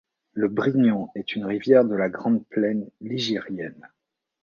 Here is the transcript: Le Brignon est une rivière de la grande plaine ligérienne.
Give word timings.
Le 0.33 0.47
Brignon 0.47 1.09
est 1.13 1.35
une 1.35 1.45
rivière 1.45 1.85
de 1.85 1.93
la 1.93 2.09
grande 2.09 2.43
plaine 2.47 2.89
ligérienne. 3.01 3.87